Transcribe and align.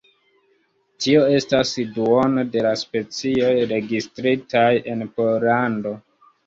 Tio 1.05 1.21
estas 1.39 1.75
duono 1.99 2.47
de 2.57 2.65
la 2.69 2.73
specioj 2.85 3.53
registritaj 3.77 4.69
en 4.95 5.11
Pollando. 5.21 5.99